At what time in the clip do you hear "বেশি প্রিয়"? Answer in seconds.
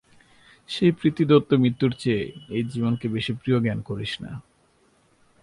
3.07-3.57